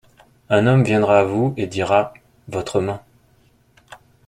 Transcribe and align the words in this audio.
Un 0.49 0.65
homme 0.65 0.83
viendra 0.83 1.19
à 1.19 1.23
vous, 1.25 1.53
et 1.57 1.67
dira: 1.67 2.15
Votre 2.47 2.81
main? 2.81 3.03